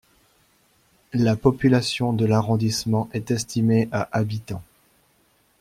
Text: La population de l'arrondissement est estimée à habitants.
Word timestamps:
La 1.13 1.35
population 1.35 2.11
de 2.11 2.25
l'arrondissement 2.25 3.07
est 3.13 3.29
estimée 3.29 3.87
à 3.91 4.09
habitants. 4.17 4.63